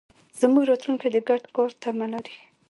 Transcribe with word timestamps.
زموږ 0.39 0.63
راتلونکی 0.69 1.07
د 1.11 1.17
ګډ 1.29 1.43
کار 1.55 1.69
تمه 1.81 2.07
لري. 2.13 2.35